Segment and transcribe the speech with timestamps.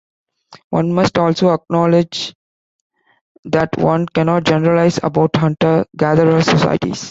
[0.71, 2.33] One must also acknowledge
[3.43, 7.09] that one cannot generalize about hunter-gatherer societies.